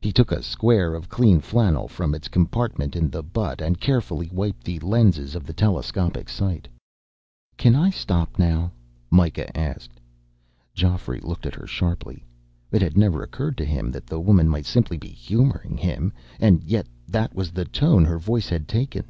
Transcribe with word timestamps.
He 0.00 0.12
took 0.12 0.30
a 0.30 0.44
square 0.44 0.94
of 0.94 1.08
clean 1.08 1.40
flannel 1.40 1.88
from 1.88 2.14
its 2.14 2.28
compartment 2.28 2.94
in 2.94 3.10
the 3.10 3.20
butt 3.24 3.60
and 3.60 3.80
carefully 3.80 4.30
wiped 4.32 4.62
the 4.62 4.78
lenses 4.78 5.34
of 5.34 5.42
the 5.42 5.52
telescopic 5.52 6.28
sight. 6.28 6.68
"Can 7.56 7.74
I 7.74 7.90
stop 7.90 8.38
now?" 8.38 8.70
Myka 9.10 9.50
asked. 9.56 9.98
Geoffrey 10.72 11.18
looked 11.20 11.46
at 11.46 11.56
her 11.56 11.66
sharply. 11.66 12.24
It 12.70 12.80
had 12.80 12.96
never 12.96 13.24
occurred 13.24 13.56
to 13.58 13.64
him 13.64 13.90
that 13.90 14.06
the 14.06 14.20
woman 14.20 14.48
might 14.48 14.66
simply 14.66 14.98
be 14.98 15.08
humoring 15.08 15.76
him, 15.76 16.12
and 16.38 16.62
yet 16.62 16.86
that 17.08 17.34
was 17.34 17.50
the 17.50 17.64
tone 17.64 18.04
her 18.04 18.20
voice 18.20 18.48
had 18.48 18.68
taken. 18.68 19.02